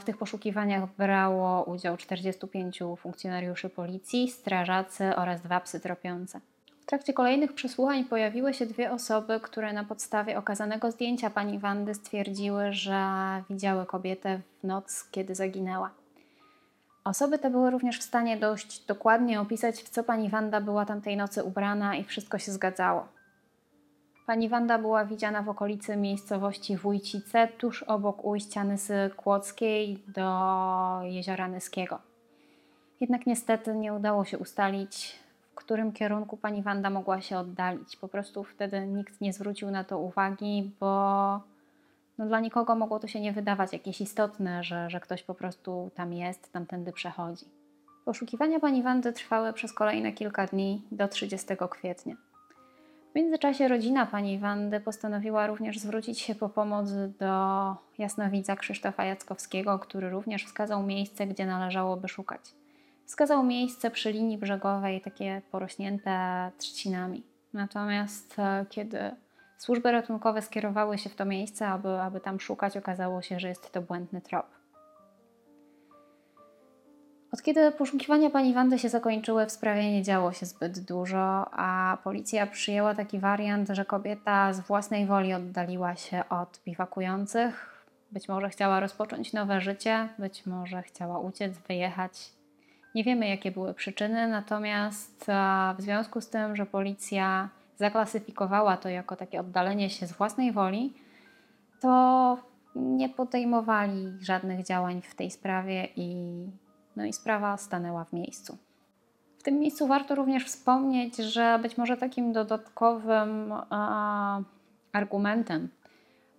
W 0.00 0.04
tych 0.04 0.18
poszukiwaniach 0.18 0.88
brało 0.98 1.64
udział 1.64 1.96
45 1.96 2.78
funkcjonariuszy 2.96 3.68
policji, 3.68 4.30
strażacy 4.30 5.16
oraz 5.16 5.40
dwa 5.40 5.60
psy 5.60 5.80
tropiące. 5.80 6.40
W 6.84 6.86
trakcie 6.86 7.12
kolejnych 7.12 7.52
przesłuchań 7.52 8.04
pojawiły 8.04 8.54
się 8.54 8.66
dwie 8.66 8.92
osoby, 8.92 9.40
które 9.40 9.72
na 9.72 9.84
podstawie 9.84 10.38
okazanego 10.38 10.90
zdjęcia 10.90 11.30
pani 11.30 11.58
Wandy 11.58 11.94
stwierdziły, 11.94 12.72
że 12.72 13.02
widziały 13.50 13.86
kobietę 13.86 14.40
w 14.60 14.66
noc, 14.66 15.08
kiedy 15.10 15.34
zaginęła. 15.34 15.90
Osoby 17.04 17.38
te 17.38 17.50
były 17.50 17.70
również 17.70 17.98
w 17.98 18.02
stanie 18.02 18.36
dość 18.36 18.86
dokładnie 18.86 19.40
opisać, 19.40 19.82
w 19.82 19.88
co 19.88 20.04
pani 20.04 20.28
Wanda 20.28 20.60
była 20.60 20.86
tamtej 20.86 21.16
nocy 21.16 21.44
ubrana 21.44 21.96
i 21.96 22.04
wszystko 22.04 22.38
się 22.38 22.52
zgadzało. 22.52 23.08
Pani 24.26 24.48
Wanda 24.48 24.78
była 24.78 25.04
widziana 25.04 25.42
w 25.42 25.48
okolicy 25.48 25.96
miejscowości 25.96 26.76
Wójcice, 26.76 27.48
tuż 27.48 27.82
obok 27.82 28.24
ujścia 28.24 28.64
Nysy 28.64 29.10
Kłodzkiej 29.16 30.02
do 30.08 31.00
jeziora 31.02 31.48
Nyskiego. 31.48 31.98
Jednak 33.00 33.26
niestety 33.26 33.74
nie 33.74 33.94
udało 33.94 34.24
się 34.24 34.38
ustalić, 34.38 35.23
w 35.54 35.56
którym 35.56 35.92
kierunku 35.92 36.36
pani 36.36 36.62
Wanda 36.62 36.90
mogła 36.90 37.20
się 37.20 37.38
oddalić. 37.38 37.96
Po 37.96 38.08
prostu 38.08 38.44
wtedy 38.44 38.86
nikt 38.86 39.20
nie 39.20 39.32
zwrócił 39.32 39.70
na 39.70 39.84
to 39.84 39.98
uwagi, 39.98 40.70
bo 40.80 41.40
no 42.18 42.26
dla 42.26 42.40
nikogo 42.40 42.74
mogło 42.74 42.98
to 42.98 43.06
się 43.06 43.20
nie 43.20 43.32
wydawać 43.32 43.72
jakieś 43.72 44.00
istotne, 44.00 44.64
że, 44.64 44.90
że 44.90 45.00
ktoś 45.00 45.22
po 45.22 45.34
prostu 45.34 45.90
tam 45.94 46.12
jest, 46.12 46.52
tamtędy 46.52 46.92
przechodzi. 46.92 47.44
Poszukiwania 48.04 48.60
pani 48.60 48.82
Wandy 48.82 49.12
trwały 49.12 49.52
przez 49.52 49.72
kolejne 49.72 50.12
kilka 50.12 50.46
dni 50.46 50.82
do 50.92 51.08
30 51.08 51.46
kwietnia. 51.70 52.14
W 53.12 53.16
międzyczasie 53.16 53.68
rodzina 53.68 54.06
pani 54.06 54.38
Wandy 54.38 54.80
postanowiła 54.80 55.46
również 55.46 55.78
zwrócić 55.78 56.20
się 56.20 56.34
po 56.34 56.48
pomoc 56.48 56.90
do 57.18 57.74
jasnowidza 57.98 58.56
Krzysztofa 58.56 59.04
Jackowskiego, 59.04 59.78
który 59.78 60.10
również 60.10 60.44
wskazał 60.44 60.82
miejsce, 60.82 61.26
gdzie 61.26 61.46
należałoby 61.46 62.08
szukać. 62.08 62.40
Wskazał 63.06 63.44
miejsce 63.44 63.90
przy 63.90 64.12
linii 64.12 64.38
brzegowej, 64.38 65.00
takie 65.00 65.42
porośnięte 65.50 66.50
trzcinami. 66.58 67.22
Natomiast 67.52 68.38
e, 68.38 68.66
kiedy 68.70 68.98
służby 69.58 69.92
ratunkowe 69.92 70.42
skierowały 70.42 70.98
się 70.98 71.10
w 71.10 71.14
to 71.14 71.24
miejsce, 71.24 71.68
aby, 71.68 71.88
aby 71.88 72.20
tam 72.20 72.40
szukać, 72.40 72.76
okazało 72.76 73.22
się, 73.22 73.40
że 73.40 73.48
jest 73.48 73.72
to 73.72 73.82
błędny 73.82 74.20
trop. 74.20 74.46
Od 77.32 77.42
kiedy 77.42 77.72
poszukiwania 77.72 78.30
pani 78.30 78.54
Wandy 78.54 78.78
się 78.78 78.88
zakończyły, 78.88 79.46
w 79.46 79.52
sprawie 79.52 79.92
nie 79.92 80.02
działo 80.02 80.32
się 80.32 80.46
zbyt 80.46 80.80
dużo, 80.80 81.46
a 81.52 81.98
policja 82.04 82.46
przyjęła 82.46 82.94
taki 82.94 83.18
wariant, 83.18 83.68
że 83.68 83.84
kobieta 83.84 84.52
z 84.52 84.60
własnej 84.60 85.06
woli 85.06 85.34
oddaliła 85.34 85.96
się 85.96 86.22
od 86.28 86.60
biwakujących. 86.66 87.84
Być 88.12 88.28
może 88.28 88.50
chciała 88.50 88.80
rozpocząć 88.80 89.32
nowe 89.32 89.60
życie, 89.60 90.08
być 90.18 90.46
może 90.46 90.82
chciała 90.82 91.18
uciec, 91.18 91.58
wyjechać. 91.58 92.33
Nie 92.94 93.04
wiemy, 93.04 93.28
jakie 93.28 93.50
były 93.50 93.74
przyczyny, 93.74 94.28
natomiast 94.28 95.26
w 95.78 95.82
związku 95.82 96.20
z 96.20 96.28
tym, 96.28 96.56
że 96.56 96.66
policja 96.66 97.48
zaklasyfikowała 97.76 98.76
to 98.76 98.88
jako 98.88 99.16
takie 99.16 99.40
oddalenie 99.40 99.90
się 99.90 100.06
z 100.06 100.12
własnej 100.12 100.52
woli, 100.52 100.94
to 101.80 102.38
nie 102.74 103.08
podejmowali 103.08 104.12
żadnych 104.20 104.66
działań 104.66 105.02
w 105.02 105.14
tej 105.14 105.30
sprawie 105.30 105.88
i 105.96 106.16
no 106.96 107.04
i 107.04 107.12
sprawa 107.12 107.56
stanęła 107.56 108.04
w 108.04 108.12
miejscu. 108.12 108.58
W 109.38 109.42
tym 109.42 109.58
miejscu 109.58 109.86
warto 109.86 110.14
również 110.14 110.44
wspomnieć, 110.44 111.16
że 111.16 111.58
być 111.62 111.78
może 111.78 111.96
takim 111.96 112.32
dodatkowym 112.32 113.52
a, 113.70 114.40
argumentem, 114.92 115.68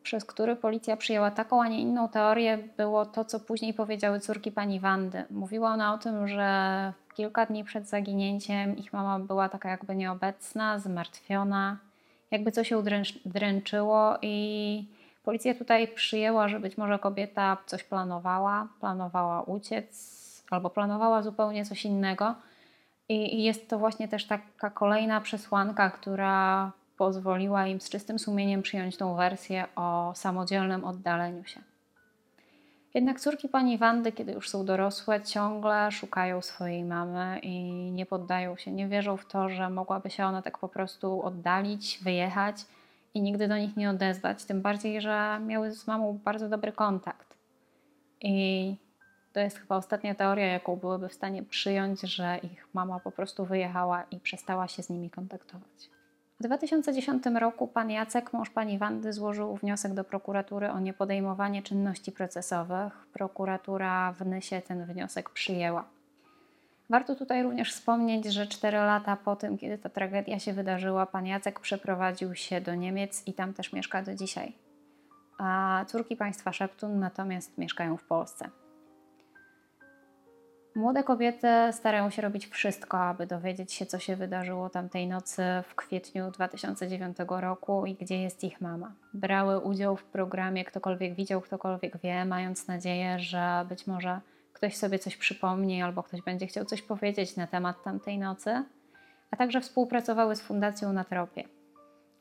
przez 0.06 0.26
który 0.26 0.56
policja 0.56 0.98
przyjęła 0.98 1.32
taką, 1.32 1.62
a 1.64 1.68
nie 1.68 1.82
inną 1.82 2.10
teorię, 2.10 2.58
było 2.78 3.06
to, 3.06 3.26
co 3.26 3.40
później 3.40 3.74
powiedziały 3.74 4.20
córki 4.20 4.52
pani 4.52 4.80
Wandy. 4.80 5.24
Mówiła 5.30 5.70
ona 5.70 5.94
o 5.94 5.98
tym, 5.98 6.28
że 6.28 6.94
kilka 7.14 7.46
dni 7.46 7.64
przed 7.64 7.88
zaginięciem 7.88 8.78
ich 8.78 8.94
mama 8.94 9.20
była 9.20 9.50
taka 9.50 9.70
jakby 9.70 9.96
nieobecna, 9.96 10.80
zmartwiona, 10.80 11.78
jakby 12.32 12.52
coś 12.52 12.72
ją 12.72 12.84
dręczyło 13.26 14.18
i 14.22 14.88
policja 15.24 15.54
tutaj 15.56 15.88
przyjęła, 15.88 16.48
że 16.48 16.60
być 16.60 16.78
może 16.78 17.00
kobieta 17.00 17.58
coś 17.66 17.84
planowała, 17.84 18.68
planowała 18.80 19.42
uciec, 19.42 20.16
albo 20.50 20.70
planowała 20.70 21.22
zupełnie 21.22 21.66
coś 21.66 21.86
innego. 21.86 22.36
I, 23.10 23.44
jest 23.44 23.70
to 23.70 23.80
właśnie 23.80 24.08
też 24.08 24.26
taka 24.28 24.70
kolejna 24.70 25.22
przesłanka, 25.22 25.90
która 25.90 26.72
pozwoliła 26.98 27.68
im 27.68 27.82
z 27.82 27.90
czystym 27.90 28.20
sumieniem 28.20 28.62
przyjąć 28.62 28.98
tą 28.98 29.16
wersję 29.16 29.66
o 29.76 30.12
samodzielnym 30.16 30.86
oddaleniu 30.86 31.46
się. 31.46 31.60
Jednak 32.94 33.20
córki 33.20 33.50
pani 33.50 33.78
Wandy, 33.78 34.12
kiedy 34.12 34.32
już 34.32 34.50
są 34.50 34.66
dorosłe, 34.66 35.22
ciągle 35.22 35.92
szukają 35.92 36.42
swojej 36.42 36.84
mamy 36.84 37.40
i 37.40 37.72
nie 37.92 38.06
poddają 38.06 38.56
się, 38.56 38.72
nie 38.72 38.88
wierzą 38.88 39.18
w 39.18 39.26
to, 39.26 39.50
że 39.50 39.70
mogłaby 39.70 40.10
się 40.10 40.26
ona 40.26 40.42
tak 40.42 40.58
po 40.58 40.70
prostu 40.70 41.22
oddalić, 41.22 42.00
wyjechać 42.04 42.56
i 43.14 43.22
nigdy 43.22 43.48
do 43.48 43.58
nich 43.58 43.78
nie 43.78 43.90
odezwać. 43.90 44.46
Tym 44.46 44.62
bardziej, 44.62 45.02
że 45.02 45.40
miały 45.46 45.72
z 45.72 45.88
mamą 45.88 46.20
bardzo 46.24 46.50
dobry 46.50 46.72
kontakt. 46.72 47.38
I 48.22 48.76
to 49.34 49.40
jest 49.40 49.58
chyba 49.60 49.76
ostatnia 49.76 50.16
teoria, 50.16 50.46
jaką 50.46 50.76
byłyby 50.76 51.10
w 51.10 51.14
stanie 51.14 51.44
przyjąć, 51.44 52.02
że 52.02 52.38
ich 52.38 52.68
mama 52.74 53.00
po 53.00 53.12
prostu 53.12 53.46
wyjechała 53.46 54.04
i 54.12 54.20
przestała 54.20 54.68
się 54.68 54.84
z 54.84 54.90
nimi 54.90 55.10
kontaktować. 55.10 55.95
W 56.40 56.44
2010 56.44 57.24
roku 57.40 57.68
pan 57.68 57.90
Jacek, 57.90 58.34
mąż 58.34 58.50
pani 58.50 58.78
Wandy, 58.78 59.14
złożył 59.14 59.56
wniosek 59.56 59.94
do 59.94 60.04
prokuratury 60.04 60.72
o 60.72 60.80
niepodejmowanie 60.80 61.64
czynności 61.64 62.12
procesowych. 62.12 63.08
Prokuratura 63.14 64.12
w 64.12 64.26
Nysie 64.26 64.62
ten 64.62 64.86
wniosek 64.86 65.30
przyjęła. 65.30 65.86
Warto 66.90 67.16
tutaj 67.16 67.44
również 67.44 67.74
wspomnieć, 67.74 68.26
że 68.26 68.48
4 68.48 68.78
lata 68.78 69.16
po 69.16 69.36
tym, 69.36 69.58
kiedy 69.58 69.78
ta 69.78 69.90
tragedia 69.90 70.40
się 70.40 70.54
wydarzyła, 70.54 71.06
pan 71.06 71.26
Jacek 71.26 71.60
przeprowadził 71.60 72.36
się 72.36 72.62
do 72.62 72.76
Niemiec 72.76 73.28
i 73.28 73.34
tam 73.34 73.54
też 73.54 73.74
mieszka 73.74 74.02
do 74.02 74.16
dzisiaj. 74.16 74.54
A 75.38 75.86
córki 75.88 76.16
państwa 76.16 76.54
Szeptun 76.54 77.00
natomiast 77.00 77.58
mieszkają 77.58 77.98
w 77.98 78.04
Polsce. 78.04 78.50
Młode 80.76 81.04
kobiety 81.04 81.48
starają 81.72 82.10
się 82.10 82.22
robić 82.22 82.48
wszystko, 82.48 83.00
aby 83.00 83.28
dowiedzieć 83.28 83.74
się, 83.74 83.86
co 83.86 84.00
się 84.00 84.16
wydarzyło 84.16 84.70
tamtej 84.70 85.08
nocy 85.08 85.44
w 85.70 85.76
kwietniu 85.76 86.32
2009 86.32 87.18
roku 87.30 87.86
i 87.86 87.96
gdzie 87.96 88.22
jest 88.22 88.44
ich 88.44 88.62
mama. 88.62 88.92
Brały 89.14 89.60
udział 89.60 89.98
w 89.98 90.04
programie 90.04 90.66
Ktokolwiek 90.66 91.16
widział, 91.16 91.42
ktokolwiek 91.42 91.98
wie, 91.98 92.26
mając 92.26 92.68
nadzieję, 92.68 93.20
że 93.20 93.66
być 93.70 93.88
może 93.88 94.20
ktoś 94.54 94.78
sobie 94.78 95.00
coś 95.00 95.18
przypomni 95.18 95.82
albo 95.82 96.04
ktoś 96.04 96.22
będzie 96.22 96.48
chciał 96.48 96.66
coś 96.66 96.82
powiedzieć 96.82 97.36
na 97.36 97.48
temat 97.48 97.84
tamtej 97.84 98.18
nocy, 98.18 98.64
a 99.32 99.38
także 99.38 99.62
współpracowały 99.62 100.36
z 100.36 100.42
Fundacją 100.42 100.94
na 100.94 101.04
Tropie. 101.04 101.55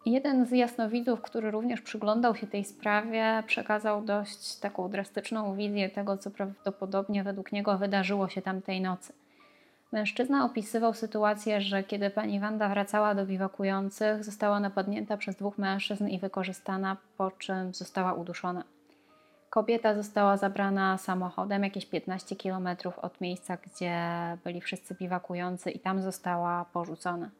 Jeden 0.06 0.46
z 0.46 0.50
jasnowidzów, 0.50 1.22
który 1.22 1.50
również 1.50 1.80
przyglądał 1.80 2.36
się 2.36 2.46
tej 2.46 2.64
sprawie, 2.64 3.42
przekazał 3.46 4.02
dość 4.02 4.56
taką 4.56 4.90
drastyczną 4.90 5.56
wizję 5.56 5.90
tego, 5.90 6.16
co 6.18 6.30
prawdopodobnie 6.30 7.24
według 7.24 7.52
niego 7.52 7.78
wydarzyło 7.78 8.28
się 8.28 8.42
tamtej 8.42 8.80
nocy. 8.80 9.12
Mężczyzna 9.92 10.44
opisywał 10.44 10.94
sytuację, 10.94 11.60
że 11.60 11.82
kiedy 11.82 12.10
pani 12.10 12.40
Wanda 12.40 12.68
wracała 12.68 13.14
do 13.14 13.26
biwakujących, 13.26 14.24
została 14.24 14.60
napadnięta 14.60 15.16
przez 15.16 15.36
dwóch 15.36 15.58
mężczyzn 15.58 16.08
i 16.08 16.18
wykorzystana, 16.18 16.96
po 17.16 17.30
czym 17.30 17.74
została 17.74 18.12
uduszona. 18.12 18.64
Kobieta 19.50 19.94
została 19.94 20.36
zabrana 20.36 20.98
samochodem 20.98 21.64
jakieś 21.64 21.86
15 21.86 22.36
km 22.36 22.68
od 23.02 23.20
miejsca, 23.20 23.56
gdzie 23.56 23.98
byli 24.44 24.60
wszyscy 24.60 24.94
biwakujący, 24.94 25.70
i 25.70 25.80
tam 25.80 26.02
została 26.02 26.64
porzucona. 26.72 27.30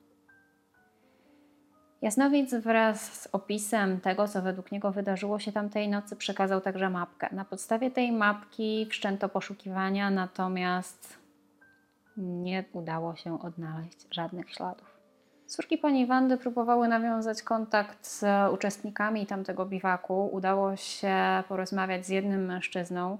Jasnowic 2.04 2.54
wraz 2.54 3.22
z 3.22 3.28
opisem 3.32 4.00
tego, 4.00 4.28
co 4.28 4.42
według 4.42 4.72
niego 4.72 4.92
wydarzyło 4.92 5.38
się 5.38 5.52
tamtej 5.52 5.88
nocy, 5.88 6.16
przekazał 6.16 6.60
także 6.60 6.90
mapkę. 6.90 7.28
Na 7.32 7.44
podstawie 7.44 7.90
tej 7.90 8.12
mapki 8.12 8.86
wszczęto 8.90 9.28
poszukiwania, 9.28 10.10
natomiast 10.10 11.18
nie 12.16 12.64
udało 12.72 13.16
się 13.16 13.42
odnaleźć 13.42 14.06
żadnych 14.10 14.50
śladów. 14.50 14.98
Córki 15.46 15.78
pani 15.78 16.06
Wandy 16.06 16.36
próbowały 16.36 16.88
nawiązać 16.88 17.42
kontakt 17.42 18.06
z 18.06 18.24
uczestnikami 18.52 19.26
tamtego 19.26 19.66
biwaku. 19.66 20.26
Udało 20.32 20.76
się 20.76 21.16
porozmawiać 21.48 22.06
z 22.06 22.08
jednym 22.08 22.44
mężczyzną. 22.44 23.18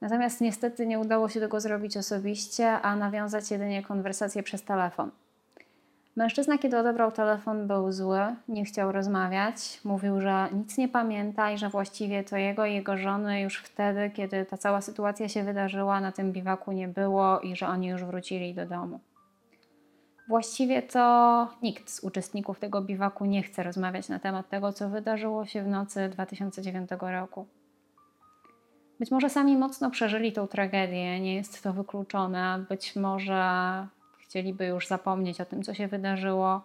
Natomiast 0.00 0.40
niestety 0.40 0.86
nie 0.86 0.98
udało 0.98 1.28
się 1.28 1.40
tego 1.40 1.60
zrobić 1.60 1.96
osobiście, 1.96 2.70
a 2.70 2.96
nawiązać 2.96 3.50
jedynie 3.50 3.82
konwersację 3.82 4.42
przez 4.42 4.62
telefon. 4.62 5.10
Mężczyzna, 6.16 6.58
kiedy 6.58 6.78
odebrał 6.78 7.12
telefon, 7.12 7.66
był 7.66 7.92
zły, 7.92 8.20
nie 8.48 8.64
chciał 8.64 8.92
rozmawiać. 8.92 9.80
Mówił, 9.84 10.20
że 10.20 10.48
nic 10.52 10.78
nie 10.78 10.88
pamięta 10.88 11.50
i 11.50 11.58
że 11.58 11.68
właściwie 11.68 12.24
to 12.24 12.36
jego 12.36 12.66
i 12.66 12.74
jego 12.74 12.96
żony 12.96 13.40
już 13.40 13.58
wtedy, 13.58 14.10
kiedy 14.10 14.44
ta 14.44 14.56
cała 14.56 14.80
sytuacja 14.80 15.28
się 15.28 15.44
wydarzyła, 15.44 16.00
na 16.00 16.12
tym 16.12 16.32
biwaku 16.32 16.72
nie 16.72 16.88
było 16.88 17.40
i 17.40 17.56
że 17.56 17.68
oni 17.68 17.88
już 17.88 18.04
wrócili 18.04 18.54
do 18.54 18.66
domu. 18.66 19.00
Właściwie 20.28 20.82
to 20.82 21.48
nikt 21.62 21.90
z 21.90 22.00
uczestników 22.00 22.60
tego 22.60 22.82
biwaku 22.82 23.24
nie 23.24 23.42
chce 23.42 23.62
rozmawiać 23.62 24.08
na 24.08 24.18
temat 24.18 24.48
tego, 24.48 24.72
co 24.72 24.88
wydarzyło 24.88 25.46
się 25.46 25.62
w 25.62 25.68
nocy 25.68 26.08
2009 26.08 26.90
roku. 27.00 27.46
Być 29.00 29.10
może 29.10 29.30
sami 29.30 29.56
mocno 29.56 29.90
przeżyli 29.90 30.32
tą 30.32 30.46
tragedię, 30.46 31.20
nie 31.20 31.34
jest 31.34 31.62
to 31.62 31.72
wykluczone. 31.72 32.64
Być 32.68 32.96
może 32.96 33.86
chcieliby 34.34 34.66
już 34.66 34.86
zapomnieć 34.86 35.40
o 35.40 35.44
tym, 35.44 35.62
co 35.62 35.74
się 35.74 35.88
wydarzyło 35.88 36.62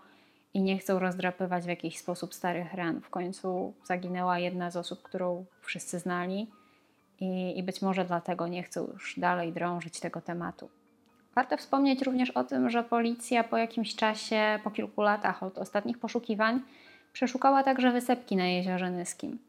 i 0.54 0.62
nie 0.62 0.78
chcą 0.78 1.00
rozdrapywać 1.00 1.64
w 1.66 1.68
jakiś 1.68 1.98
sposób 1.98 2.34
starych 2.34 2.74
ran. 2.74 3.02
W 3.02 3.10
końcu 3.10 3.74
zaginęła 3.84 4.40
jedna 4.40 4.72
z 4.72 4.78
osób, 4.78 5.02
którą 5.02 5.46
wszyscy 5.62 6.00
znali 6.00 6.48
i, 7.20 7.60
i 7.60 7.64
być 7.64 7.82
może 7.82 8.06
dlatego 8.06 8.48
nie 8.48 8.64
chcą 8.64 8.88
już 8.94 9.20
dalej 9.20 9.54
drążyć 9.54 10.00
tego 10.00 10.22
tematu. 10.22 10.70
Warto 11.36 11.58
wspomnieć 11.58 12.02
również 12.02 12.32
o 12.32 12.44
tym, 12.44 12.70
że 12.70 12.84
policja 12.84 13.44
po 13.44 13.58
jakimś 13.58 13.96
czasie, 13.96 14.60
po 14.64 14.72
kilku 14.72 15.02
latach 15.02 15.44
od 15.44 15.58
ostatnich 15.58 16.00
poszukiwań, 16.00 16.62
przeszukała 17.14 17.64
także 17.64 17.92
wysepki 17.92 18.36
na 18.36 18.46
jeziorze 18.46 18.92
Nyskim. 18.92 19.40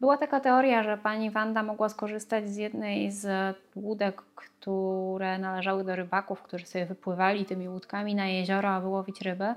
Była 0.00 0.16
taka 0.16 0.40
teoria, 0.40 0.82
że 0.82 0.98
pani 0.98 1.30
Wanda 1.30 1.62
mogła 1.62 1.88
skorzystać 1.88 2.48
z 2.48 2.56
jednej 2.56 3.12
z 3.12 3.56
łódek, 3.76 4.22
które 4.34 5.38
należały 5.38 5.84
do 5.84 5.96
rybaków, 5.96 6.42
którzy 6.42 6.66
sobie 6.66 6.86
wypływali 6.86 7.44
tymi 7.44 7.68
łódkami 7.68 8.14
na 8.14 8.26
jezioro, 8.26 8.68
aby 8.68 8.86
łowić 8.86 9.20
ryby 9.20 9.54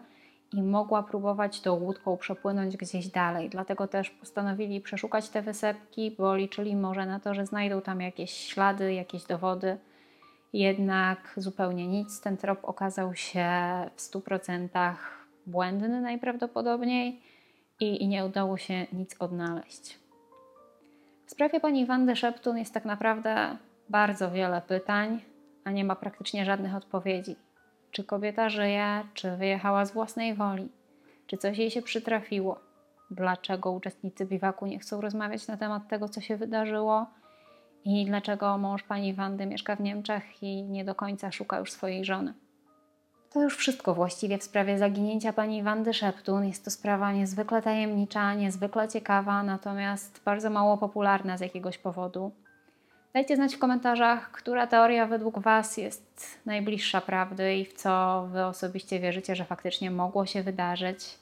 i 0.53 0.63
mogła 0.63 1.03
próbować 1.03 1.61
tą 1.61 1.73
łódką 1.73 2.17
przepłynąć 2.17 2.77
gdzieś 2.77 3.07
dalej. 3.07 3.49
Dlatego 3.49 3.87
też 3.87 4.09
postanowili 4.09 4.81
przeszukać 4.81 5.29
te 5.29 5.41
wysepki, 5.41 6.15
bo 6.17 6.35
liczyli 6.35 6.75
może 6.75 7.05
na 7.05 7.19
to, 7.19 7.33
że 7.33 7.45
znajdą 7.45 7.81
tam 7.81 8.01
jakieś 8.01 8.31
ślady, 8.31 8.93
jakieś 8.93 9.23
dowody. 9.23 9.77
Jednak 10.53 11.33
zupełnie 11.37 11.87
nic. 11.87 12.21
Ten 12.21 12.37
trop 12.37 12.59
okazał 12.65 13.15
się 13.15 13.49
w 13.95 14.01
100% 14.01 14.95
błędny 15.47 16.01
najprawdopodobniej 16.01 17.21
i, 17.79 18.03
i 18.03 18.07
nie 18.07 18.25
udało 18.25 18.57
się 18.57 18.85
nic 18.93 19.15
odnaleźć. 19.19 20.06
W 21.27 21.31
sprawie 21.31 21.59
pani 21.59 21.85
Wandy 21.85 22.15
Szeptun 22.15 22.57
jest 22.57 22.73
tak 22.73 22.85
naprawdę 22.85 23.57
bardzo 23.89 24.31
wiele 24.31 24.61
pytań, 24.61 25.21
a 25.63 25.71
nie 25.71 25.85
ma 25.85 25.95
praktycznie 25.95 26.45
żadnych 26.45 26.75
odpowiedzi. 26.75 27.35
Czy 27.91 28.03
kobieta 28.03 28.49
żyje, 28.49 29.03
czy 29.13 29.37
wyjechała 29.37 29.85
z 29.85 29.91
własnej 29.91 30.35
woli, 30.35 30.69
czy 31.27 31.37
coś 31.37 31.57
jej 31.57 31.71
się 31.71 31.81
przytrafiło, 31.81 32.59
dlaczego 33.11 33.71
uczestnicy 33.71 34.25
biwaku 34.25 34.65
nie 34.65 34.79
chcą 34.79 35.01
rozmawiać 35.01 35.47
na 35.47 35.57
temat 35.57 35.87
tego, 35.87 36.09
co 36.09 36.21
się 36.21 36.37
wydarzyło 36.37 37.05
i 37.85 38.05
dlaczego 38.05 38.57
mąż 38.57 38.83
pani 38.83 39.13
Wandy 39.13 39.45
mieszka 39.45 39.75
w 39.75 39.81
Niemczech 39.81 40.43
i 40.43 40.63
nie 40.63 40.85
do 40.85 40.95
końca 40.95 41.31
szuka 41.31 41.59
już 41.59 41.71
swojej 41.71 42.05
żony. 42.05 42.33
To 43.37 43.43
już 43.43 43.57
wszystko 43.57 43.93
właściwie 43.93 44.37
w 44.37 44.43
sprawie 44.43 44.77
zaginięcia 44.77 45.33
pani 45.33 45.63
Wandy 45.63 45.93
Szeptun. 45.93 46.45
Jest 46.45 46.65
to 46.65 46.71
sprawa 46.71 47.11
niezwykle 47.11 47.61
tajemnicza, 47.61 48.33
niezwykle 48.33 48.87
ciekawa, 48.87 49.43
natomiast 49.43 50.21
bardzo 50.25 50.49
mało 50.49 50.77
popularna 50.77 51.37
z 51.37 51.41
jakiegoś 51.41 51.77
powodu. 51.77 52.31
Dajcie 53.13 53.35
znać 53.35 53.55
w 53.55 53.59
komentarzach, 53.59 54.31
która 54.31 54.67
teoria 54.67 55.05
według 55.05 55.39
Was 55.39 55.77
jest 55.77 56.25
najbliższa 56.45 57.01
prawdy 57.01 57.55
i 57.55 57.65
w 57.65 57.73
co 57.73 58.27
Wy 58.31 58.45
osobiście 58.45 58.99
wierzycie, 58.99 59.35
że 59.35 59.45
faktycznie 59.45 59.91
mogło 59.91 60.25
się 60.25 60.43
wydarzyć. 60.43 61.19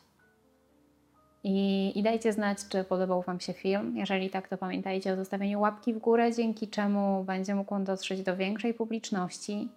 I, 1.44 1.92
I, 2.00 2.04
dajcie 2.04 2.34
znać, 2.34 2.58
czy 2.70 2.84
podobał 2.84 3.22
Wam 3.22 3.40
się 3.40 3.54
film. 3.54 3.98
Jeżeli 3.98 4.30
tak, 4.30 4.48
to 4.48 4.58
pamiętajcie 4.58 5.14
o 5.14 5.16
zostawieniu 5.16 5.60
łapki 5.60 5.94
w 5.94 6.00
górę, 6.00 6.34
dzięki 6.34 6.68
czemu 6.68 7.24
będzie 7.24 7.56
mógł 7.56 7.76
on 7.76 7.84
dotrzeć 7.84 8.24
do 8.24 8.38
większej 8.38 8.74
publiczności. 8.74 9.70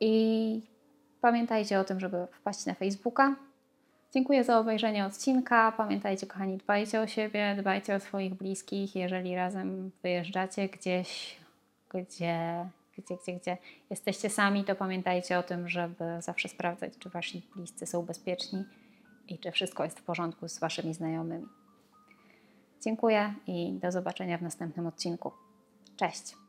I 0.00 0.70
Pamiętajcie 1.20 1.80
o 1.80 1.84
tym, 1.84 2.00
żeby 2.00 2.26
wpaść 2.32 2.66
na 2.66 2.74
Facebooka. 2.74 3.36
Dziękuję 4.14 4.44
za 4.44 4.58
obejrzenie 4.58 5.06
odcinka. 5.06 5.72
Pamiętajcie, 5.72 6.26
kochani, 6.26 6.58
dbajcie 6.58 7.00
o 7.00 7.06
siebie, 7.06 7.56
dbajcie 7.58 7.94
o 7.94 8.00
swoich 8.00 8.34
bliskich. 8.34 8.96
Jeżeli 8.96 9.36
razem 9.36 9.90
wyjeżdżacie 10.02 10.68
gdzieś, 10.68 11.36
gdzie, 11.88 12.66
gdzie, 12.98 13.16
gdzie, 13.24 13.32
gdzie 13.32 13.56
jesteście 13.90 14.30
sami, 14.30 14.64
to 14.64 14.74
pamiętajcie 14.74 15.38
o 15.38 15.42
tym, 15.42 15.68
żeby 15.68 16.04
zawsze 16.20 16.48
sprawdzać, 16.48 16.92
czy 16.98 17.08
wasi 17.08 17.42
bliscy 17.56 17.86
są 17.86 18.02
bezpieczni 18.02 18.64
i 19.28 19.38
czy 19.38 19.50
wszystko 19.50 19.84
jest 19.84 20.00
w 20.00 20.02
porządku 20.02 20.48
z 20.48 20.58
waszymi 20.58 20.94
znajomymi. 20.94 21.46
Dziękuję 22.84 23.34
i 23.46 23.72
do 23.72 23.92
zobaczenia 23.92 24.38
w 24.38 24.42
następnym 24.42 24.86
odcinku. 24.86 25.32
Cześć! 25.96 26.39